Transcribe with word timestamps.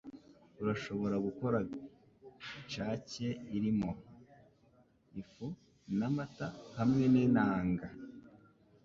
Urashobora 0.61 1.15
gukora 1.25 1.57
cake 2.71 3.29
irimo 3.57 3.89
ifu 5.21 5.47
n'amata 5.97 6.47
hamwe 6.77 7.03
nintanga. 7.13 7.87